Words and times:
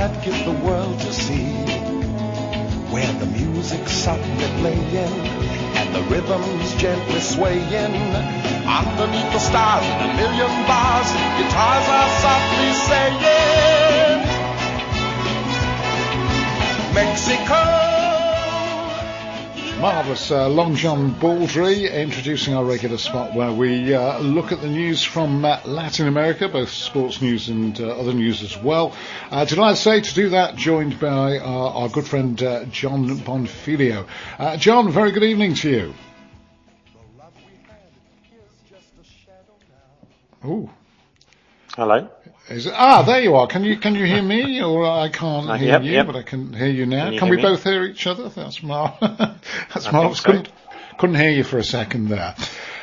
I'd 0.00 0.22
give 0.22 0.44
the 0.44 0.52
world 0.64 1.00
to 1.00 1.12
see 1.12 1.50
where 2.92 3.12
the 3.14 3.26
music's 3.26 3.90
softly 3.90 4.46
playing 4.60 4.94
and 4.94 5.92
the 5.92 6.02
rhythm's 6.02 6.74
gently 6.76 7.18
swaying 7.18 7.88
underneath 8.64 9.32
the 9.32 9.40
stars 9.40 9.84
in 9.84 10.10
a 10.10 10.14
million 10.14 10.52
bars. 10.70 11.10
Guitars 11.38 11.88
are 11.98 12.10
softly 12.22 12.72
saying, 12.86 13.18
Mexico. 16.94 17.97
Marvellous. 19.80 20.32
Uh, 20.32 20.48
Long 20.48 20.74
John 20.74 21.12
Baldry 21.20 21.86
introducing 21.86 22.54
our 22.54 22.64
regular 22.64 22.98
spot 22.98 23.32
where 23.32 23.52
we 23.52 23.94
uh, 23.94 24.18
look 24.18 24.50
at 24.50 24.60
the 24.60 24.66
news 24.66 25.04
from 25.04 25.44
uh, 25.44 25.60
Latin 25.64 26.08
America, 26.08 26.48
both 26.48 26.70
sports 26.70 27.22
news 27.22 27.48
and 27.48 27.80
uh, 27.80 27.96
other 27.96 28.12
news 28.12 28.42
as 28.42 28.56
well. 28.56 28.92
Uh, 29.30 29.44
delighted 29.44 29.76
to 29.76 29.82
say 29.82 30.00
to 30.00 30.14
do 30.14 30.28
that, 30.30 30.56
joined 30.56 30.98
by 30.98 31.38
our, 31.38 31.70
our 31.70 31.88
good 31.88 32.06
friend 32.06 32.42
uh, 32.42 32.64
Jon 32.64 33.06
Bonfiglio. 33.18 34.08
Uh, 34.36 34.56
John, 34.56 34.90
very 34.90 35.12
good 35.12 35.22
evening 35.22 35.54
to 35.54 35.70
you. 35.70 35.94
Oh. 40.42 40.70
Hello. 41.76 42.10
Is 42.50 42.66
it, 42.66 42.72
ah, 42.74 43.02
there 43.02 43.20
you 43.20 43.34
are. 43.36 43.46
Can 43.46 43.62
you 43.64 43.76
can 43.76 43.94
you 43.94 44.06
hear 44.06 44.22
me, 44.22 44.62
or 44.70 44.84
I 44.86 45.08
can't 45.10 45.48
Uh, 45.50 45.54
hear 45.54 45.68
yep, 45.68 45.82
you, 45.82 45.92
yep. 45.92 46.06
but 46.06 46.16
I 46.16 46.22
can 46.22 46.52
hear 46.52 46.68
you 46.68 46.86
now. 46.86 47.04
Can 47.06 47.12
you 47.14 47.18
Can 47.20 47.28
we 47.30 47.36
me? 47.36 47.42
both 47.42 47.62
hear 47.64 47.84
each 47.84 48.06
other? 48.06 48.28
That's 48.30 48.62
mar- 48.62 48.96
that's 49.00 49.90
marvelous. 49.92 50.18
so. 50.20 50.24
Couldn't 50.30 50.48
couldn't 50.98 51.16
hear 51.16 51.30
you 51.30 51.44
for 51.44 51.58
a 51.58 51.64
second 51.64 52.08
there. 52.08 52.34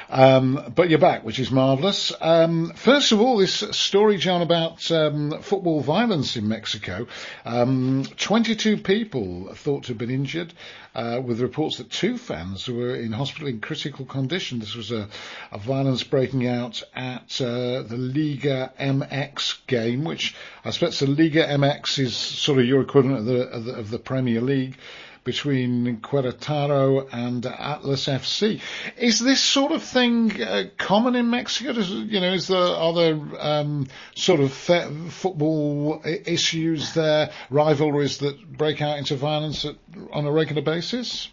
Um, 0.10 0.74
but 0.76 0.90
you're 0.90 1.00
back, 1.00 1.24
which 1.24 1.40
is 1.40 1.52
marvellous. 1.52 2.12
Um, 2.22 2.74
first 2.76 3.12
of 3.12 3.22
all, 3.22 3.38
this 3.38 3.54
story, 3.72 4.18
John, 4.18 4.42
about 4.42 4.90
um, 4.92 5.42
football 5.42 5.82
violence 5.82 6.36
in 6.36 6.48
Mexico. 6.48 7.08
Um, 7.44 8.06
22 8.18 8.78
people 8.78 9.54
thought 9.56 9.84
to 9.84 9.90
have 9.90 9.98
been 9.98 10.12
injured, 10.12 10.54
uh, 10.96 11.22
with 11.24 11.42
reports 11.42 11.78
that 11.78 11.90
two 11.90 12.18
fans 12.18 12.68
were 12.68 12.96
in 12.96 13.12
hospital 13.12 13.48
in 13.48 13.60
critical 13.60 14.06
condition. 14.06 14.60
This 14.60 14.76
was 14.76 14.92
a, 14.92 15.10
a 15.52 15.58
violence 15.58 16.04
breaking 16.04 16.48
out 16.48 16.82
at 16.96 17.42
uh, 17.42 17.84
the 17.84 17.98
Liga 17.98 18.72
MX 18.80 19.68
game, 19.68 20.04
which 20.04 20.36
I 20.64 20.70
suppose 20.70 21.00
the 21.00 21.08
Liga 21.08 21.46
MX 21.46 22.00
is 22.00 22.16
sort 22.16 22.60
of 22.60 22.66
your 22.66 22.82
equivalent 22.82 23.20
of 23.20 23.26
the, 23.26 23.42
of 23.50 23.66
the, 23.66 23.74
of 23.74 23.90
the 23.90 24.00
Premier 24.00 24.42
League 24.42 24.78
between 25.26 25.98
Querétaro 25.98 27.10
and 27.12 27.46
Atlas 27.46 28.06
FC. 28.06 28.62
Is 28.96 29.20
this 29.20 29.42
sort 29.42 29.74
of 29.74 29.84
thing 29.84 30.42
uh, 30.42 30.66
common 30.78 31.16
in 31.16 31.30
Mexico? 31.30 31.72
You 31.72 32.22
know, 32.22 32.34
is 32.34 32.48
there 32.48 32.58
are 32.58 32.94
there 32.94 33.20
um, 33.40 33.88
sort 34.16 34.40
of 34.40 34.54
fa- 34.54 34.90
football 35.10 36.02
issues 36.06 36.94
there, 36.94 37.32
rivalries 37.50 38.20
that 38.20 38.58
break 38.58 38.82
out 38.82 39.00
into 39.00 39.16
violence 39.16 39.66
at, 39.66 39.76
on 40.14 40.26
a 40.26 40.32
regular 40.32 40.62
basis? 40.62 41.30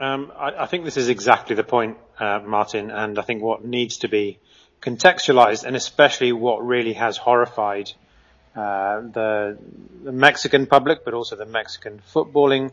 Um, 0.00 0.32
I, 0.36 0.64
I 0.64 0.66
think 0.66 0.84
this 0.84 0.96
is 0.96 1.08
exactly 1.08 1.54
the 1.54 1.64
point, 1.64 1.98
uh, 2.18 2.40
Martin, 2.44 2.90
and 2.90 3.18
I 3.20 3.22
think 3.22 3.40
what 3.40 3.64
needs 3.64 3.98
to 3.98 4.08
be 4.08 4.40
contextualized, 4.80 5.62
and 5.62 5.76
especially 5.76 6.32
what 6.32 6.66
really 6.66 6.94
has 6.94 7.16
horrified 7.16 7.92
uh, 8.56 9.00
the, 9.00 9.58
the 10.02 10.10
Mexican 10.10 10.66
public, 10.66 11.04
but 11.04 11.14
also 11.14 11.36
the 11.36 11.46
Mexican 11.46 12.02
footballing 12.12 12.72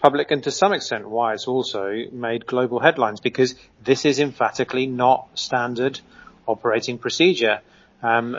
public, 0.00 0.30
and 0.30 0.42
to 0.44 0.50
some 0.50 0.72
extent 0.72 1.08
why 1.08 1.34
it's 1.34 1.46
also 1.46 2.04
made 2.12 2.46
global 2.46 2.80
headlines, 2.80 3.20
because 3.20 3.54
this 3.82 4.04
is 4.04 4.18
emphatically 4.18 4.86
not 4.86 5.28
standard 5.34 6.00
operating 6.46 6.98
procedure. 6.98 7.60
Um, 8.02 8.36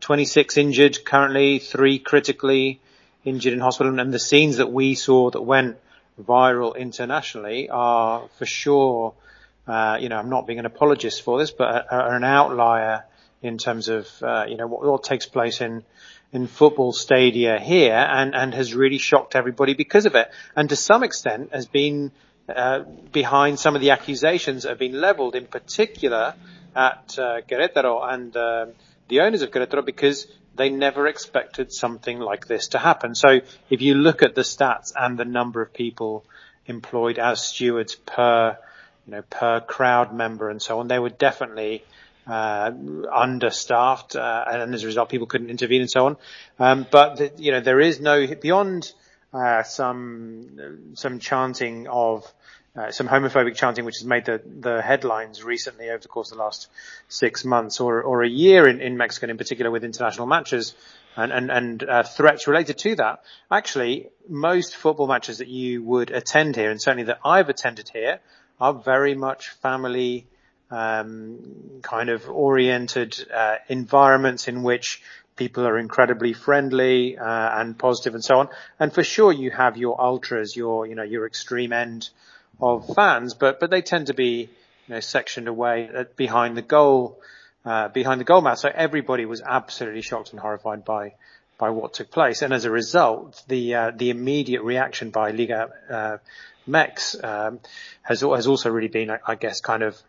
26 0.00 0.56
injured 0.56 1.04
currently, 1.04 1.58
three 1.58 1.98
critically 1.98 2.80
injured 3.24 3.52
in 3.52 3.60
hospital, 3.60 3.98
and 3.98 4.12
the 4.12 4.18
scenes 4.18 4.56
that 4.56 4.72
we 4.72 4.94
saw 4.94 5.30
that 5.30 5.42
went 5.42 5.76
viral 6.20 6.76
internationally 6.76 7.68
are 7.70 8.28
for 8.38 8.46
sure, 8.46 9.14
uh, 9.66 9.98
you 10.00 10.08
know, 10.08 10.18
I'm 10.18 10.30
not 10.30 10.46
being 10.46 10.58
an 10.58 10.66
apologist 10.66 11.22
for 11.22 11.38
this, 11.38 11.50
but 11.50 11.86
are, 11.90 12.02
are 12.02 12.16
an 12.16 12.24
outlier 12.24 13.04
in 13.42 13.58
terms 13.58 13.88
of, 13.88 14.08
uh, 14.22 14.46
you 14.48 14.56
know, 14.56 14.66
what, 14.66 14.84
what 14.84 15.02
takes 15.02 15.26
place 15.26 15.60
in, 15.60 15.84
in 16.32 16.46
football 16.46 16.92
stadia 16.92 17.58
here 17.58 17.94
and, 17.94 18.34
and 18.34 18.54
has 18.54 18.74
really 18.74 18.98
shocked 18.98 19.36
everybody 19.36 19.74
because 19.74 20.06
of 20.06 20.14
it. 20.14 20.30
And 20.56 20.68
to 20.70 20.76
some 20.76 21.02
extent 21.02 21.50
has 21.52 21.66
been, 21.66 22.12
uh, 22.48 22.80
behind 23.12 23.58
some 23.58 23.74
of 23.74 23.80
the 23.80 23.90
accusations 23.90 24.62
that 24.62 24.70
have 24.70 24.78
been 24.78 25.00
leveled 25.00 25.34
in 25.36 25.46
particular 25.46 26.34
at, 26.74 27.16
uh, 27.18 27.42
Querétaro 27.42 28.02
and, 28.12 28.36
um 28.36 28.72
the 29.12 29.20
owners 29.20 29.42
of 29.42 29.50
Querétaro 29.50 29.84
because 29.84 30.26
they 30.54 30.70
never 30.70 31.06
expected 31.06 31.70
something 31.70 32.18
like 32.18 32.46
this 32.46 32.68
to 32.68 32.78
happen. 32.78 33.14
So 33.14 33.40
if 33.68 33.82
you 33.82 33.94
look 33.94 34.22
at 34.22 34.34
the 34.34 34.40
stats 34.40 34.92
and 34.98 35.18
the 35.18 35.26
number 35.26 35.60
of 35.60 35.74
people 35.74 36.24
employed 36.66 37.18
as 37.18 37.44
stewards 37.44 37.94
per, 37.94 38.56
you 39.06 39.12
know, 39.12 39.22
per 39.28 39.60
crowd 39.60 40.14
member 40.14 40.48
and 40.48 40.62
so 40.62 40.80
on, 40.80 40.88
they 40.88 40.98
were 40.98 41.10
definitely 41.10 41.84
uh, 42.26 42.70
understaffed, 43.12 44.16
uh, 44.16 44.44
and 44.46 44.74
as 44.74 44.82
a 44.84 44.86
result, 44.86 45.08
people 45.08 45.26
couldn't 45.26 45.50
intervene 45.50 45.80
and 45.80 45.90
so 45.90 46.06
on. 46.06 46.16
Um, 46.58 46.86
but 46.90 47.16
the, 47.16 47.32
you 47.36 47.52
know, 47.52 47.60
there 47.60 47.80
is 47.80 48.00
no 48.00 48.26
beyond 48.26 48.92
uh, 49.32 49.62
some 49.62 50.94
some 50.94 51.18
chanting 51.18 51.88
of 51.88 52.32
uh, 52.74 52.90
some 52.90 53.06
homophobic 53.06 53.54
chanting, 53.54 53.84
which 53.84 53.98
has 53.98 54.06
made 54.06 54.24
the, 54.24 54.40
the 54.60 54.80
headlines 54.80 55.42
recently 55.44 55.90
over 55.90 55.98
the 55.98 56.08
course 56.08 56.30
of 56.30 56.38
the 56.38 56.42
last 56.42 56.68
six 57.08 57.44
months 57.44 57.80
or, 57.80 58.02
or 58.02 58.22
a 58.22 58.28
year 58.28 58.66
in, 58.66 58.80
in 58.80 58.96
Mexico, 58.96 59.28
in 59.28 59.36
particular 59.36 59.70
with 59.70 59.84
international 59.84 60.26
matches 60.26 60.74
and, 61.14 61.32
and, 61.32 61.50
and 61.50 61.82
uh, 61.82 62.02
threats 62.02 62.46
related 62.46 62.78
to 62.78 62.94
that. 62.94 63.22
Actually, 63.50 64.08
most 64.26 64.74
football 64.74 65.06
matches 65.06 65.38
that 65.38 65.48
you 65.48 65.82
would 65.82 66.10
attend 66.10 66.56
here, 66.56 66.70
and 66.70 66.80
certainly 66.80 67.04
that 67.04 67.18
I've 67.24 67.50
attended 67.50 67.90
here, 67.92 68.20
are 68.58 68.72
very 68.72 69.14
much 69.14 69.50
family 69.50 70.26
um, 70.72 71.38
kind 71.82 72.08
of 72.08 72.28
oriented 72.28 73.14
uh, 73.32 73.56
environments 73.68 74.48
in 74.48 74.62
which 74.62 75.02
people 75.36 75.66
are 75.66 75.78
incredibly 75.78 76.32
friendly 76.32 77.18
uh, 77.18 77.60
and 77.60 77.78
positive 77.78 78.14
and 78.14 78.24
so 78.24 78.38
on. 78.38 78.48
And 78.80 78.92
for 78.92 79.04
sure, 79.04 79.32
you 79.32 79.50
have 79.50 79.76
your 79.76 80.00
ultras, 80.00 80.56
your 80.56 80.86
you 80.86 80.94
know 80.94 81.02
your 81.02 81.26
extreme 81.26 81.72
end 81.72 82.08
of 82.60 82.94
fans, 82.94 83.34
but 83.34 83.60
but 83.60 83.70
they 83.70 83.82
tend 83.82 84.06
to 84.06 84.14
be 84.14 84.48
you 84.88 84.94
know 84.94 85.00
sectioned 85.00 85.46
away 85.46 85.90
at, 85.94 86.16
behind 86.16 86.56
the 86.56 86.62
goal 86.62 87.20
uh, 87.66 87.88
behind 87.88 88.18
the 88.18 88.24
goal 88.24 88.40
mat. 88.40 88.58
So 88.58 88.70
everybody 88.74 89.26
was 89.26 89.42
absolutely 89.42 90.02
shocked 90.02 90.30
and 90.30 90.40
horrified 90.40 90.84
by 90.86 91.14
by 91.58 91.68
what 91.68 91.92
took 91.92 92.10
place, 92.10 92.40
and 92.40 92.54
as 92.54 92.64
a 92.64 92.70
result, 92.70 93.42
the 93.46 93.74
uh, 93.74 93.90
the 93.94 94.08
immediate 94.08 94.62
reaction 94.62 95.10
by 95.10 95.32
Liga 95.32 95.68
uh, 95.90 96.16
Mex 96.66 97.14
um, 97.22 97.60
has 98.00 98.22
has 98.22 98.46
also 98.46 98.70
really 98.70 98.88
been, 98.88 99.10
I 99.10 99.34
guess, 99.34 99.60
kind 99.60 99.82
of 99.82 100.02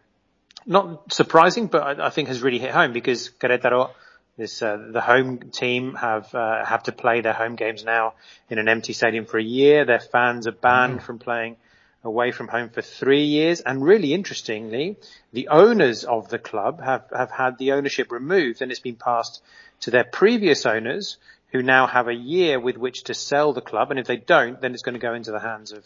not 0.66 1.14
surprising, 1.14 1.68
but 1.68 1.84
I, 1.84 2.08
I 2.08 2.10
think 2.10 2.28
has 2.28 2.42
really 2.42 2.60
hit 2.60 2.72
home 2.72 2.94
because 2.94 3.30
Querétaro, 3.30 3.92
this 4.38 4.62
uh, 4.62 4.90
the 4.92 5.02
home 5.02 5.52
team 5.52 5.94
have 5.96 6.34
uh, 6.34 6.66
have 6.66 6.84
to 6.84 6.92
play 6.92 7.22
their 7.22 7.34
home 7.34 7.56
games 7.56 7.84
now 7.84 8.14
in 8.50 8.58
an 8.58 8.68
empty 8.68 8.94
stadium 8.94 9.26
for 9.26 9.38
a 9.38 9.44
year. 9.44 9.86
Their 9.86 10.00
fans 10.00 10.48
are 10.48 10.52
banned 10.52 11.04
from 11.04 11.20
playing 11.20 11.58
away 12.04 12.32
from 12.32 12.48
home 12.48 12.70
for 12.70 12.82
three 12.82 13.26
years. 13.26 13.62
And 13.62 13.84
really 13.84 14.14
interestingly, 14.14 14.98
the 15.32 15.48
owners 15.48 16.04
of 16.04 16.30
the 16.30 16.40
club 16.40 16.82
have, 16.82 17.06
have 17.16 17.32
had 17.32 17.58
the 17.58 17.72
ownership 17.72 18.12
removed 18.12 18.62
and 18.62 18.72
it's 18.72 18.80
been 18.80 18.96
passed 18.96 19.42
to 19.82 19.92
their 19.92 20.04
previous 20.04 20.66
owners 20.66 21.18
who 21.52 21.62
now 21.62 21.88
have 21.88 22.08
a 22.08 22.14
year 22.14 22.60
with 22.60 22.78
which 22.78 23.04
to 23.06 23.14
sell 23.14 23.54
the 23.54 23.62
club. 23.62 23.92
And 23.92 24.00
if 24.00 24.08
they 24.08 24.18
don't, 24.18 24.60
then 24.60 24.74
it's 24.74 24.84
going 24.84 24.94
to 24.94 25.00
go 25.00 25.14
into 25.14 25.32
the 25.32 25.40
hands 25.40 25.72
of, 25.72 25.84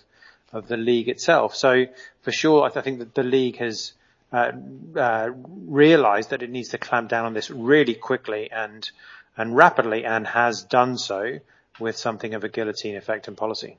of 0.52 0.68
the 0.68 0.78
league 0.78 1.10
itself. 1.10 1.56
So 1.56 1.86
for 2.22 2.32
sure, 2.32 2.64
I 2.64 2.82
think 2.82 3.00
that 3.00 3.14
the 3.14 3.24
league 3.24 3.58
has, 3.58 3.94
uh, 4.32 4.52
uh, 4.96 5.30
realized 5.34 6.32
that 6.32 6.44
it 6.44 6.50
needs 6.50 6.70
to 6.70 6.78
clamp 6.78 7.10
down 7.10 7.26
on 7.26 7.34
this 7.34 7.50
really 7.50 7.96
quickly 7.96 8.52
and, 8.52 8.90
and 9.38 9.56
rapidly 9.56 10.06
and 10.06 10.28
has 10.28 10.64
done 10.64 10.98
so 10.98 11.40
with 11.80 11.98
something 11.98 12.34
of 12.34 12.44
a 12.44 12.50
guillotine 12.50 12.96
effect 12.96 13.28
and 13.28 13.38
policy. 13.38 13.78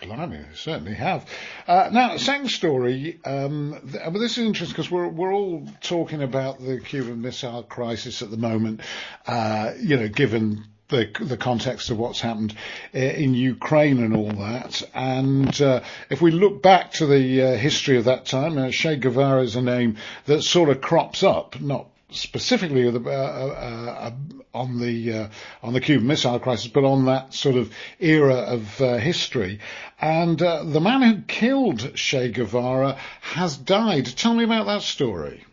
Blimey, 0.00 0.40
certainly 0.54 0.94
have. 0.94 1.24
Uh, 1.68 1.88
now, 1.92 2.16
second 2.16 2.48
story, 2.48 3.20
um, 3.24 3.78
th- 3.90 4.02
but 4.04 4.18
this 4.18 4.38
is 4.38 4.46
interesting 4.46 4.74
because 4.74 4.90
we're, 4.90 5.06
we're 5.06 5.32
all 5.32 5.68
talking 5.80 6.22
about 6.22 6.58
the 6.58 6.80
Cuban 6.80 7.22
Missile 7.22 7.62
Crisis 7.62 8.20
at 8.20 8.30
the 8.30 8.36
moment, 8.36 8.80
uh, 9.26 9.72
you 9.78 9.96
know, 9.96 10.08
given 10.08 10.64
the, 10.88 11.10
the 11.20 11.36
context 11.36 11.90
of 11.90 11.98
what's 11.98 12.20
happened 12.20 12.54
uh, 12.94 12.98
in 12.98 13.34
Ukraine 13.34 14.02
and 14.02 14.14
all 14.16 14.32
that. 14.32 14.82
And 14.94 15.60
uh, 15.60 15.80
if 16.10 16.20
we 16.20 16.30
look 16.30 16.62
back 16.62 16.92
to 16.92 17.06
the 17.06 17.42
uh, 17.42 17.56
history 17.56 17.96
of 17.96 18.04
that 18.04 18.26
time, 18.26 18.58
uh, 18.58 18.70
Che 18.70 18.96
Guevara 18.96 19.42
is 19.42 19.56
a 19.56 19.62
name 19.62 19.96
that 20.26 20.42
sort 20.42 20.68
of 20.68 20.80
crops 20.80 21.22
up, 21.22 21.60
not 21.60 21.88
specifically 22.10 22.88
the, 22.90 23.00
uh, 23.00 23.12
uh, 23.12 23.14
uh, 23.14 24.10
on 24.52 24.78
the 24.78 25.12
uh, 25.12 25.28
on 25.62 25.72
the 25.72 25.80
Cuban 25.80 26.06
Missile 26.06 26.38
Crisis, 26.38 26.68
but 26.68 26.84
on 26.84 27.06
that 27.06 27.34
sort 27.34 27.56
of 27.56 27.72
era 27.98 28.34
of 28.34 28.78
history. 29.00 29.58
And 30.00 30.38
the 30.38 30.80
man 30.80 31.02
who 31.02 31.22
killed 31.22 31.94
Che 31.94 32.30
Guevara 32.30 32.98
has 33.20 33.56
died. 33.56 34.06
Tell 34.06 34.34
me 34.34 34.44
about 34.44 34.66
that 34.66 34.82
story. 34.82 35.44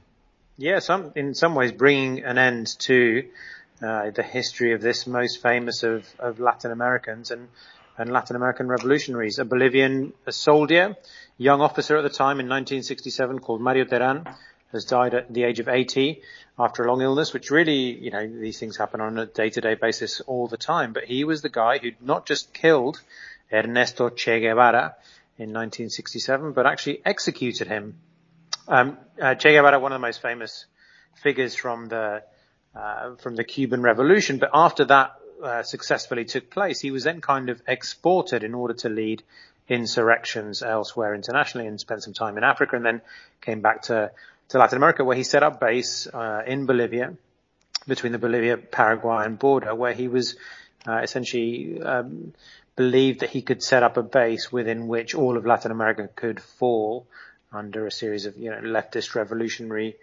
Yeah, 0.57 0.79
some, 0.79 1.13
in 1.15 1.33
some 1.33 1.55
ways 1.55 1.71
bringing 1.71 2.23
an 2.23 2.37
end 2.37 2.67
to 2.81 3.27
uh, 3.81 4.11
the 4.11 4.23
history 4.23 4.73
of 4.73 4.81
this 4.81 5.07
most 5.07 5.41
famous 5.41 5.83
of, 5.83 6.05
of 6.19 6.39
Latin 6.39 6.71
Americans 6.71 7.31
and, 7.31 7.47
and 7.97 8.11
Latin 8.11 8.35
American 8.35 8.67
revolutionaries. 8.67 9.39
A 9.39 9.45
Bolivian 9.45 10.13
a 10.25 10.31
soldier, 10.31 10.95
young 11.37 11.61
officer 11.61 11.97
at 11.97 12.03
the 12.03 12.09
time 12.09 12.39
in 12.39 12.47
1967 12.47 13.39
called 13.39 13.61
Mario 13.61 13.85
Terán 13.85 14.35
has 14.71 14.85
died 14.85 15.13
at 15.13 15.33
the 15.33 15.43
age 15.43 15.59
of 15.59 15.67
80 15.67 16.21
after 16.57 16.83
a 16.83 16.87
long 16.87 17.01
illness, 17.01 17.33
which 17.33 17.51
really, 17.51 17.97
you 17.99 18.11
know, 18.11 18.25
these 18.25 18.59
things 18.59 18.77
happen 18.77 19.01
on 19.01 19.17
a 19.17 19.25
day-to-day 19.25 19.75
basis 19.75 20.21
all 20.21 20.47
the 20.47 20.57
time. 20.57 20.93
But 20.93 21.05
he 21.05 21.23
was 21.23 21.41
the 21.41 21.49
guy 21.49 21.77
who 21.79 21.91
not 21.99 22.25
just 22.25 22.53
killed 22.53 23.01
Ernesto 23.51 24.09
Che 24.09 24.39
Guevara 24.39 24.95
in 25.37 25.49
1967, 25.49 26.53
but 26.53 26.65
actually 26.65 27.01
executed 27.03 27.67
him. 27.67 27.99
Um, 28.67 28.97
uh, 29.21 29.35
che 29.35 29.51
Guevara, 29.51 29.79
one 29.79 29.91
of 29.91 29.99
the 29.99 30.07
most 30.07 30.21
famous 30.21 30.65
figures 31.15 31.55
from 31.55 31.87
the 31.87 32.23
uh, 32.75 33.15
from 33.15 33.35
the 33.35 33.43
Cuban 33.43 33.81
Revolution, 33.81 34.37
but 34.37 34.49
after 34.53 34.85
that 34.85 35.15
uh, 35.43 35.63
successfully 35.63 36.25
took 36.25 36.49
place, 36.49 36.79
he 36.79 36.91
was 36.91 37.03
then 37.03 37.21
kind 37.21 37.49
of 37.49 37.61
exported 37.67 38.43
in 38.43 38.53
order 38.53 38.73
to 38.75 38.89
lead 38.89 39.23
insurrections 39.67 40.61
elsewhere 40.61 41.15
internationally 41.15 41.67
and 41.67 41.79
spent 41.79 42.03
some 42.03 42.13
time 42.13 42.37
in 42.37 42.43
Africa 42.43 42.75
and 42.75 42.85
then 42.85 43.01
came 43.41 43.61
back 43.61 43.83
to 43.83 44.11
to 44.49 44.57
Latin 44.57 44.77
America, 44.77 45.05
where 45.05 45.15
he 45.15 45.23
set 45.23 45.43
up 45.43 45.61
base 45.61 46.07
uh, 46.07 46.43
in 46.45 46.65
Bolivia, 46.65 47.13
between 47.87 48.11
the 48.11 48.19
Bolivia-Paraguayan 48.19 49.35
border, 49.35 49.73
where 49.73 49.93
he 49.93 50.09
was 50.09 50.35
uh, 50.85 50.97
essentially 50.97 51.81
um, 51.81 52.33
believed 52.75 53.21
that 53.21 53.29
he 53.29 53.41
could 53.41 53.63
set 53.63 53.81
up 53.81 53.97
a 53.97 54.03
base 54.03 54.51
within 54.51 54.87
which 54.87 55.15
all 55.15 55.37
of 55.37 55.45
Latin 55.45 55.71
America 55.71 56.09
could 56.15 56.41
fall 56.41 57.07
under 57.53 57.85
a 57.85 57.91
series 57.91 58.25
of 58.25 58.37
you 58.37 58.49
know 58.49 58.61
leftist 58.61 59.15
revolutionary 59.15 59.95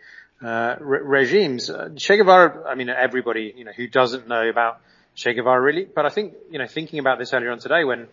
uh, 0.42 0.76
re- 0.80 1.02
regimes. 1.02 1.70
Uh, 1.70 1.90
che 1.96 2.16
Guevara, 2.16 2.64
I 2.68 2.74
mean, 2.74 2.88
everybody 2.88 3.52
you 3.56 3.64
know 3.64 3.72
who 3.72 3.86
doesn't 3.86 4.28
know 4.28 4.48
about 4.48 4.80
Che 5.14 5.34
Guevara 5.34 5.60
really, 5.60 5.84
but 5.84 6.06
I 6.06 6.10
think 6.10 6.34
you 6.50 6.58
know 6.58 6.66
thinking 6.66 6.98
about 6.98 7.18
this 7.18 7.32
earlier 7.32 7.50
on 7.50 7.58
today 7.58 7.84
when 7.84 8.06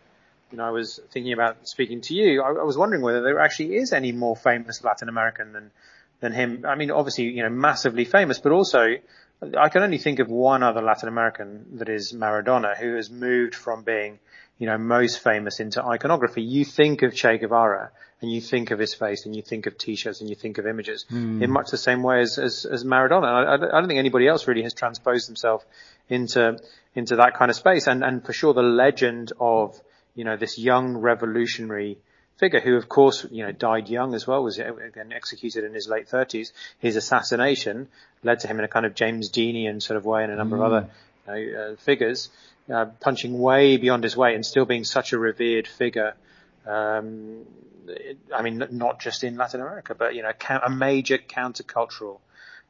you 0.51 0.57
know 0.57 0.65
I 0.65 0.71
was 0.71 0.99
thinking 1.11 1.33
about 1.33 1.67
speaking 1.67 2.01
to 2.01 2.15
you, 2.15 2.41
I, 2.41 2.49
I 2.49 2.63
was 2.63 2.77
wondering 2.77 3.01
whether 3.01 3.21
there 3.21 3.39
actually 3.39 3.75
is 3.75 3.93
any 3.93 4.11
more 4.11 4.35
famous 4.35 4.83
Latin 4.83 5.09
American 5.09 5.53
than 5.53 5.71
than 6.19 6.31
him. 6.31 6.65
I 6.67 6.75
mean, 6.75 6.91
obviously, 6.91 7.25
you 7.25 7.43
know, 7.43 7.49
massively 7.49 8.05
famous, 8.05 8.39
but 8.39 8.51
also 8.51 8.95
I 9.57 9.69
can 9.69 9.83
only 9.83 9.97
think 9.97 10.19
of 10.19 10.29
one 10.29 10.63
other 10.63 10.81
Latin 10.81 11.09
American 11.09 11.77
that 11.77 11.89
is 11.89 12.13
Maradona, 12.13 12.77
who 12.77 12.95
has 12.95 13.09
moved 13.09 13.53
from 13.53 13.83
being, 13.83 14.19
you 14.57 14.67
know, 14.67 14.77
most 14.77 15.19
famous 15.19 15.59
into 15.59 15.83
iconography. 15.83 16.41
You 16.41 16.63
think 16.63 17.01
of 17.01 17.13
Che 17.13 17.37
Guevara 17.37 17.91
and 18.21 18.31
you 18.31 18.39
think 18.39 18.71
of 18.71 18.79
his 18.79 18.93
face 18.93 19.25
and 19.25 19.35
you 19.35 19.41
think 19.41 19.65
of 19.65 19.77
t-shirts 19.77 20.21
and 20.21 20.29
you 20.29 20.35
think 20.35 20.57
of 20.57 20.65
images 20.65 21.05
mm. 21.11 21.43
in 21.43 21.51
much 21.51 21.71
the 21.71 21.77
same 21.77 22.01
way 22.03 22.21
as, 22.21 22.37
as, 22.37 22.65
as 22.65 22.83
Maradona. 22.83 23.25
I, 23.25 23.53
I, 23.55 23.57
don't 23.57 23.87
think 23.87 23.99
anybody 23.99 24.27
else 24.27 24.47
really 24.47 24.63
has 24.63 24.73
transposed 24.73 25.27
themselves 25.27 25.65
into, 26.07 26.57
into 26.95 27.17
that 27.17 27.35
kind 27.35 27.51
of 27.51 27.57
space. 27.57 27.87
And, 27.87 28.03
and 28.03 28.25
for 28.25 28.31
sure 28.31 28.53
the 28.53 28.61
legend 28.61 29.33
of, 29.39 29.79
you 30.15 30.23
know, 30.23 30.37
this 30.37 30.57
young 30.57 30.97
revolutionary, 30.97 31.97
figure 32.37 32.61
who, 32.61 32.75
of 32.77 32.87
course, 32.87 33.25
you 33.31 33.45
know, 33.45 33.51
died 33.51 33.89
young 33.89 34.13
as 34.13 34.25
well, 34.25 34.43
was 34.43 34.57
again 34.57 35.11
executed 35.13 35.65
in 35.65 35.73
his 35.73 35.87
late 35.89 36.07
30s. 36.09 36.51
His 36.79 36.95
assassination 36.95 37.89
led 38.23 38.39
to 38.41 38.47
him 38.47 38.59
in 38.59 38.65
a 38.65 38.69
kind 38.69 38.85
of 38.85 38.95
James 38.95 39.29
Deanian 39.29 39.81
sort 39.81 39.97
of 39.97 40.05
way 40.05 40.23
and 40.23 40.31
a 40.31 40.35
number 40.35 40.57
mm. 40.57 40.65
of 40.65 40.71
other 40.71 40.89
know, 41.27 41.73
uh, 41.73 41.75
figures, 41.77 42.29
uh, 42.73 42.85
punching 42.99 43.37
way 43.37 43.77
beyond 43.77 44.03
his 44.03 44.15
weight 44.17 44.35
and 44.35 44.45
still 44.45 44.65
being 44.65 44.83
such 44.83 45.13
a 45.13 45.19
revered 45.19 45.67
figure. 45.67 46.15
Um, 46.65 47.45
I 48.33 48.41
mean, 48.41 48.63
not 48.71 48.99
just 48.99 49.23
in 49.23 49.37
Latin 49.37 49.61
America, 49.61 49.93
but 49.93 50.15
you 50.15 50.23
know, 50.23 50.31
a 50.63 50.69
major 50.69 51.17
countercultural 51.17 52.19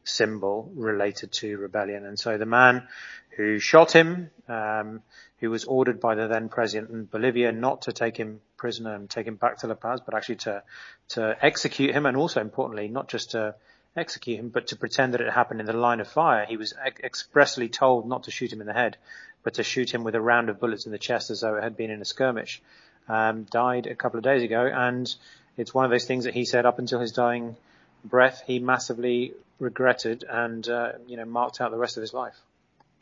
symbol 0.03 0.71
related 0.75 1.31
to 1.31 1.57
rebellion. 1.57 2.05
And 2.05 2.19
so 2.19 2.37
the 2.37 2.45
man 2.45 2.87
who 3.31 3.59
shot 3.59 3.91
him, 3.91 4.29
um, 4.47 5.01
who 5.39 5.49
was 5.49 5.65
ordered 5.65 5.99
by 5.99 6.15
the 6.15 6.27
then 6.27 6.49
president 6.49 6.91
in 6.91 7.05
Bolivia 7.05 7.51
not 7.51 7.83
to 7.83 7.93
take 7.93 8.17
him 8.17 8.39
prisoner 8.57 8.95
and 8.95 9.09
take 9.09 9.27
him 9.27 9.35
back 9.35 9.57
to 9.57 9.67
La 9.67 9.75
Paz, 9.75 10.01
but 10.05 10.15
actually 10.15 10.37
to 10.37 10.63
to 11.09 11.35
execute 11.41 11.93
him, 11.93 12.05
and 12.05 12.17
also 12.17 12.41
importantly, 12.41 12.87
not 12.87 13.09
just 13.09 13.31
to 13.31 13.55
execute 13.95 14.39
him, 14.39 14.49
but 14.49 14.67
to 14.67 14.75
pretend 14.75 15.13
that 15.13 15.21
it 15.21 15.31
happened 15.31 15.59
in 15.59 15.65
the 15.65 15.73
line 15.73 15.99
of 15.99 16.07
fire. 16.07 16.45
He 16.45 16.57
was 16.57 16.73
ex- 16.83 17.01
expressly 17.01 17.69
told 17.69 18.07
not 18.07 18.23
to 18.23 18.31
shoot 18.31 18.51
him 18.51 18.61
in 18.61 18.67
the 18.67 18.73
head, 18.73 18.97
but 19.43 19.55
to 19.55 19.63
shoot 19.63 19.93
him 19.93 20.03
with 20.03 20.15
a 20.15 20.21
round 20.21 20.49
of 20.49 20.59
bullets 20.59 20.85
in 20.85 20.91
the 20.91 20.97
chest 20.97 21.29
as 21.29 21.41
though 21.41 21.55
it 21.55 21.63
had 21.63 21.77
been 21.77 21.91
in 21.91 22.01
a 22.01 22.05
skirmish. 22.05 22.61
Um, 23.07 23.43
died 23.43 23.87
a 23.87 23.95
couple 23.95 24.17
of 24.17 24.23
days 24.23 24.43
ago, 24.43 24.65
and 24.65 25.13
it's 25.57 25.73
one 25.73 25.85
of 25.85 25.91
those 25.91 26.05
things 26.05 26.25
that 26.25 26.33
he 26.33 26.45
said 26.45 26.65
up 26.65 26.79
until 26.79 26.99
his 26.99 27.11
dying 27.11 27.55
breath 28.03 28.43
he 28.45 28.59
massively 28.59 29.33
regretted 29.59 30.23
and 30.29 30.67
uh, 30.67 30.93
you 31.07 31.17
know 31.17 31.25
marked 31.25 31.61
out 31.61 31.71
the 31.71 31.77
rest 31.77 31.97
of 31.97 32.01
his 32.01 32.13
life. 32.13 32.35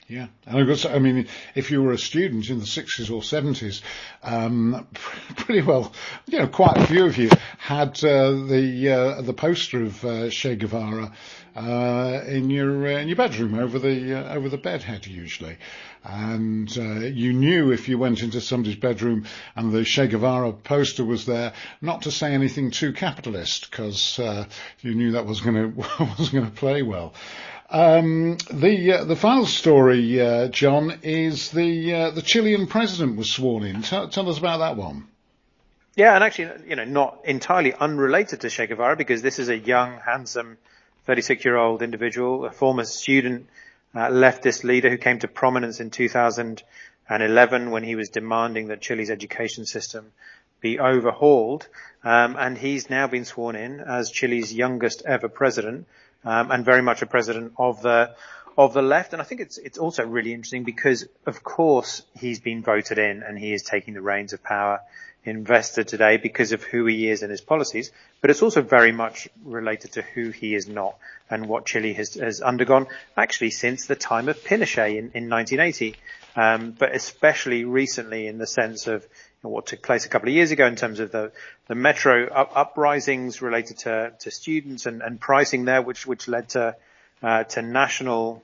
Yeah, 0.09 0.27
and 0.45 0.67
got 0.67 0.85
I 0.85 0.99
mean, 0.99 1.27
if 1.55 1.71
you 1.71 1.81
were 1.81 1.93
a 1.93 1.97
student 1.97 2.49
in 2.49 2.59
the 2.59 2.65
60s 2.65 3.09
or 3.09 3.21
70s, 3.21 3.81
um, 4.21 4.85
pretty 5.37 5.61
well, 5.61 5.93
you 6.27 6.39
know, 6.39 6.47
quite 6.47 6.77
a 6.77 6.87
few 6.87 7.05
of 7.05 7.17
you 7.17 7.29
had 7.57 8.03
uh, 8.03 8.31
the 8.31 8.91
uh, 8.91 9.21
the 9.21 9.33
poster 9.33 9.81
of 9.81 10.03
uh, 10.03 10.29
Che 10.29 10.57
Guevara 10.57 11.13
uh, 11.55 12.21
in 12.27 12.49
your 12.49 12.85
uh, 12.85 12.99
in 12.99 13.07
your 13.07 13.15
bedroom 13.15 13.57
over 13.57 13.79
the 13.79 14.13
uh, 14.13 14.33
over 14.35 14.49
the 14.49 14.57
bed 14.57 14.83
head 14.83 15.07
usually, 15.07 15.55
and 16.03 16.75
you 16.75 17.31
knew 17.31 17.71
if 17.71 17.87
you 17.87 17.97
went 17.97 18.23
into 18.23 18.41
somebody's 18.41 18.75
bedroom 18.75 19.25
and 19.55 19.71
the 19.71 19.85
Che 19.85 20.07
Guevara 20.07 20.51
poster 20.51 21.05
was 21.05 21.25
there, 21.25 21.53
not 21.81 22.01
to 22.01 22.11
say 22.11 22.33
anything 22.33 22.71
too 22.71 22.91
capitalist 22.91 23.71
because 23.71 24.19
you 24.81 24.95
knew 24.95 25.13
that 25.13 25.25
was 25.25 25.39
going 25.39 25.73
to 25.75 26.05
was 26.17 26.29
going 26.29 26.45
to 26.45 26.51
play 26.51 26.81
well. 26.81 27.13
Um, 27.69 28.37
the 28.51 28.93
uh, 28.93 29.03
the 29.05 29.15
final 29.15 29.45
story, 29.45 30.21
uh, 30.21 30.47
John, 30.49 30.99
is 31.01 31.49
the 31.51 31.93
uh, 31.93 32.11
the 32.11 32.21
Chilean 32.21 32.67
president 32.67 33.17
was 33.17 33.31
sworn 33.31 33.63
in. 33.63 33.81
Tell, 33.81 34.09
tell, 34.09 34.29
us 34.29 34.37
about 34.37 34.59
that 34.59 34.77
one. 34.77 35.07
Yeah, 35.95 36.15
and 36.15 36.23
actually, 36.23 36.69
you 36.69 36.75
know, 36.75 36.85
not 36.85 37.19
entirely 37.25 37.73
unrelated 37.73 38.41
to 38.41 38.49
Che 38.49 38.67
Guevara 38.67 38.95
because 38.95 39.21
this 39.21 39.39
is 39.39 39.49
a 39.49 39.57
young, 39.57 39.99
handsome, 40.05 40.57
36 41.05 41.45
year 41.45 41.55
old 41.55 41.81
individual, 41.81 42.45
a 42.45 42.51
former 42.51 42.83
student 42.83 43.47
uh, 43.95 44.07
leftist 44.07 44.63
leader 44.63 44.89
who 44.89 44.97
came 44.97 45.19
to 45.19 45.27
prominence 45.27 45.79
in 45.79 45.89
2011 45.89 47.71
when 47.71 47.83
he 47.83 47.95
was 47.95 48.09
demanding 48.09 48.67
that 48.67 48.81
Chile's 48.81 49.09
education 49.09 49.65
system 49.65 50.11
be 50.61 50.79
overhauled. 50.79 51.67
Um, 52.03 52.35
and 52.37 52.57
he's 52.57 52.89
now 52.89 53.07
been 53.07 53.25
sworn 53.25 53.55
in 53.55 53.79
as 53.79 54.09
Chile's 54.09 54.51
youngest 54.51 55.03
ever 55.05 55.29
president 55.29 55.87
um, 56.25 56.51
and 56.51 56.65
very 56.65 56.81
much 56.81 57.01
a 57.01 57.05
president 57.05 57.53
of 57.57 57.81
the 57.81 58.15
of 58.57 58.73
the 58.73 58.81
left. 58.81 59.13
And 59.13 59.21
I 59.21 59.25
think 59.25 59.41
it's 59.41 59.57
it's 59.57 59.77
also 59.77 60.05
really 60.05 60.33
interesting 60.33 60.63
because, 60.63 61.07
of 61.25 61.43
course, 61.43 62.03
he's 62.19 62.39
been 62.39 62.61
voted 62.63 62.97
in 62.97 63.23
and 63.23 63.37
he 63.37 63.53
is 63.53 63.63
taking 63.63 63.93
the 63.93 64.01
reins 64.01 64.33
of 64.33 64.43
power 64.43 64.81
invested 65.25 65.87
today 65.87 66.17
because 66.17 66.51
of 66.51 66.63
who 66.63 66.85
he 66.85 67.09
is 67.09 67.21
and 67.21 67.31
his 67.31 67.41
policies. 67.41 67.91
But 68.21 68.29
it's 68.29 68.41
also 68.41 68.61
very 68.61 68.91
much 68.91 69.29
related 69.43 69.93
to 69.93 70.01
who 70.01 70.29
he 70.29 70.53
is 70.53 70.67
not 70.67 70.97
and 71.29 71.47
what 71.47 71.65
Chile 71.65 71.93
has, 71.93 72.15
has 72.15 72.41
undergone 72.41 72.87
actually 73.15 73.51
since 73.51 73.85
the 73.85 73.95
time 73.95 74.27
of 74.29 74.43
Pinochet 74.43 74.91
in, 74.91 75.11
in 75.13 75.29
1980. 75.29 75.95
Um, 76.35 76.71
but 76.71 76.95
especially 76.95 77.63
recently 77.63 78.27
in 78.27 78.37
the 78.37 78.47
sense 78.47 78.87
of 78.87 79.07
what 79.49 79.65
took 79.65 79.81
place 79.81 80.05
a 80.05 80.09
couple 80.09 80.29
of 80.29 80.35
years 80.35 80.51
ago 80.51 80.65
in 80.65 80.75
terms 80.75 80.99
of 80.99 81.11
the, 81.11 81.31
the 81.67 81.75
metro 81.75 82.27
up, 82.27 82.51
uprisings 82.55 83.41
related 83.41 83.77
to, 83.79 84.13
to 84.19 84.31
students 84.31 84.85
and, 84.85 85.01
and 85.01 85.19
pricing 85.19 85.65
there, 85.65 85.81
which, 85.81 86.07
which 86.07 86.27
led 86.27 86.49
to, 86.49 86.75
uh, 87.21 87.43
to 87.43 87.61
national 87.61 88.43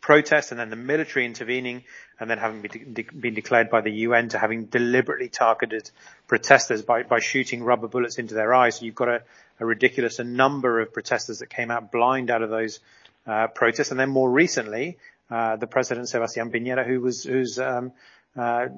protests 0.00 0.50
and 0.50 0.60
then 0.60 0.70
the 0.70 0.76
military 0.76 1.24
intervening 1.24 1.82
and 2.20 2.30
then 2.30 2.38
having 2.38 2.62
been, 2.62 2.94
de- 2.94 3.02
been 3.02 3.34
declared 3.34 3.70
by 3.70 3.80
the 3.80 3.90
UN 3.90 4.28
to 4.28 4.38
having 4.38 4.66
deliberately 4.66 5.28
targeted 5.28 5.90
protesters 6.28 6.82
by, 6.82 7.02
by 7.02 7.18
shooting 7.18 7.62
rubber 7.62 7.88
bullets 7.88 8.18
into 8.18 8.34
their 8.34 8.54
eyes. 8.54 8.76
So 8.76 8.84
you've 8.84 8.94
got 8.94 9.08
a, 9.08 9.22
a 9.58 9.66
ridiculous 9.66 10.18
a 10.18 10.24
number 10.24 10.80
of 10.80 10.92
protesters 10.92 11.40
that 11.40 11.50
came 11.50 11.70
out 11.70 11.90
blind 11.90 12.30
out 12.30 12.42
of 12.42 12.50
those 12.50 12.80
uh, 13.26 13.48
protests. 13.48 13.90
And 13.90 13.98
then 13.98 14.10
more 14.10 14.30
recently, 14.30 14.98
uh, 15.30 15.56
the 15.56 15.66
president 15.66 16.06
Sebastián 16.06 16.54
Piñera, 16.54 16.86
who 16.86 17.00
was 17.00 17.24
who's 17.24 17.58
um, 17.58 17.92
uh, 18.36 18.68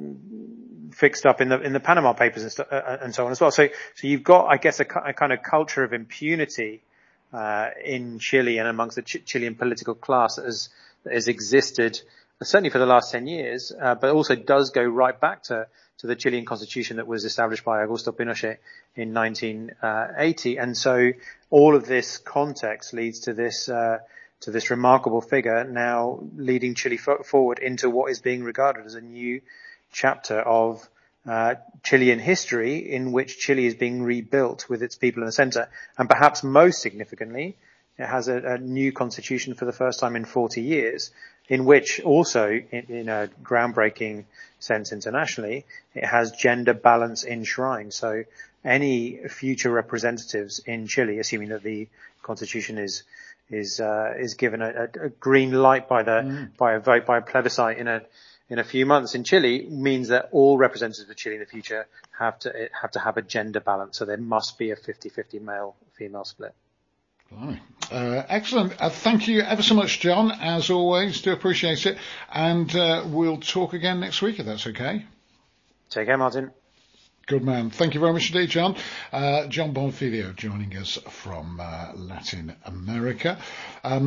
fixed 0.93 1.27
up 1.27 1.41
in 1.41 1.49
the 1.49 1.61
in 1.61 1.73
the 1.73 1.81
Panama 1.81 2.13
Papers 2.13 2.43
and, 2.43 2.53
st- 2.53 2.69
uh, 2.71 2.75
uh, 2.75 2.99
and 3.03 3.15
so 3.15 3.27
on 3.27 3.33
as 3.33 3.41
well. 3.41 3.51
So 3.51 3.69
so 3.95 4.07
you've 4.07 4.25
got, 4.25 4.47
I 4.47 4.57
guess, 4.57 4.81
a, 4.81 4.85
a 4.85 5.13
kind 5.13 5.33
of 5.33 5.43
culture 5.43 5.85
of 5.85 5.93
impunity 5.93 6.83
uh, 7.33 7.71
in 7.85 8.19
Chile 8.19 8.59
and 8.59 8.69
amongst 8.69 8.97
the 8.97 9.03
Ch- 9.03 9.25
Chilean 9.25 9.55
political 9.55 9.95
class 9.95 10.37
that 10.37 10.45
has, 10.45 10.71
that 11.05 11.13
has 11.13 11.29
existed 11.29 12.01
certainly 12.43 12.71
for 12.71 12.79
the 12.79 12.87
last 12.87 13.11
10 13.11 13.27
years, 13.27 13.73
uh, 13.81 13.95
but 13.95 14.11
also 14.11 14.37
does 14.37 14.71
go 14.71 14.83
right 14.83 15.19
back 15.21 15.43
to, 15.45 15.67
to 15.99 16.07
the 16.07 16.15
Chilean 16.15 16.45
constitution 16.45 16.99
that 16.99 17.07
was 17.07 17.25
established 17.25 17.65
by 17.65 17.85
Augusto 17.85 18.15
Pinochet 18.15 18.59
in 18.95 19.13
1980. 19.13 20.57
And 20.59 20.77
so 20.77 21.11
all 21.51 21.75
of 21.75 21.87
this 21.87 22.19
context 22.19 22.95
leads 22.95 23.21
to 23.21 23.33
this, 23.33 23.69
uh, 23.69 23.99
to 24.41 24.51
this 24.51 24.71
remarkable 24.71 25.21
figure 25.21 25.65
now 25.65 26.21
leading 26.37 26.75
Chile 26.75 26.97
forward 26.97 27.59
into 27.59 27.91
what 27.91 28.11
is 28.11 28.21
being 28.21 28.45
regarded 28.45 28.87
as 28.87 28.95
a 28.95 29.01
new 29.01 29.41
chapter 29.93 30.41
of 30.41 30.89
uh, 31.27 31.57
Chilean 31.83 32.19
history 32.19 32.93
in 32.93 33.13
which 33.13 33.39
Chile 33.39 33.67
is 33.67 33.75
being 33.75 34.03
rebuilt 34.03 34.69
with 34.69 34.83
its 34.83 34.97
people 34.97 35.23
in 35.23 35.27
the 35.27 35.33
center. 35.33 35.69
And 35.99 36.09
perhaps 36.09 36.43
most 36.43 36.81
significantly, 36.81 37.57
it 37.99 38.07
has 38.07 38.29
a, 38.29 38.37
a, 38.37 38.59
new 38.59 38.93
constitution 38.93 39.55
for 39.55 39.65
the 39.65 39.73
first 39.73 39.99
time 39.99 40.15
in 40.15 40.25
40 40.25 40.63
years, 40.63 41.11
in 41.49 41.65
which 41.65 42.01
also, 42.01 42.49
in, 42.49 42.85
in 42.89 43.09
a 43.09 43.29
groundbreaking 43.43 44.25
sense 44.61 44.93
internationally, 44.93 45.67
it 45.95 46.05
has 46.05 46.31
gender 46.31 46.75
balance 46.75 47.25
enshrined. 47.25 47.93
So 47.93 48.25
any 48.65 49.19
future 49.29 49.71
representatives 49.71 50.61
in 50.61 50.87
Chile, 50.87 51.19
assuming 51.19 51.49
that 51.49 51.63
the 51.63 51.89
constitution 52.23 52.79
is 52.79 53.03
is 53.51 53.81
uh, 53.81 54.15
is 54.19 54.35
given 54.35 54.63
a, 54.63 54.89
a, 55.01 55.09
green 55.09 55.53
light 55.53 55.89
by 55.89 56.03
the 56.03 56.11
mm. 56.11 56.57
by 56.57 56.75
a 56.75 56.81
vote 56.81 57.07
by 57.07 57.19
a 57.19 57.23
plebiscite 57.23 57.79
in 57.79 57.89
a 57.89 58.03
in 58.51 58.59
a 58.59 58.65
few 58.65 58.87
months 58.87 59.15
in 59.15 59.25
Chile 59.25 59.67
means 59.69 60.09
that 60.09 60.29
all 60.33 60.57
representatives 60.59 61.09
of 61.09 61.17
Chile 61.17 61.37
in 61.37 61.41
the 61.41 61.47
future 61.47 61.87
have 62.19 62.39
to 62.41 62.69
have 62.81 62.91
to 62.93 62.99
have 62.99 63.17
a 63.17 63.23
gender 63.23 63.61
balance. 63.61 63.99
So 63.99 64.05
there 64.05 64.17
must 64.17 64.59
be 64.59 64.71
a 64.71 64.77
50-50 64.77 65.41
male 65.43 65.77
female 65.97 66.25
split. 66.25 66.55
Uh, 67.31 68.23
excellent. 68.29 68.81
Uh, 68.81 68.89
thank 68.89 69.29
you 69.29 69.43
ever 69.43 69.63
so 69.63 69.75
much, 69.75 70.01
John. 70.01 70.31
As 70.33 70.71
always, 70.71 71.21
do 71.21 71.33
appreciate 71.33 71.85
it. 71.85 71.99
And 72.33 72.75
uh, 72.75 73.05
we'll 73.07 73.39
talk 73.39 73.75
again 73.75 74.01
next 74.01 74.23
week 74.23 74.39
if 74.39 74.47
that's 74.47 74.67
okay. 74.67 75.05
Take 75.91 76.07
care, 76.07 76.17
Martin. 76.17 76.51
Good 77.29 77.45
man. 77.45 77.69
Thank 77.69 77.93
you 77.93 78.01
very 78.01 78.15
much 78.15 78.33
indeed, 78.33 78.49
John. 78.49 78.75
Uh, 79.13 79.47
Jon 79.49 79.75
Bonfiglio 79.75 80.35
joining 80.35 80.75
us 80.79 80.97
from 81.11 81.61
uh, 81.61 81.93
Latin 81.95 82.57
America. 82.65 83.39
Um, 83.85 84.07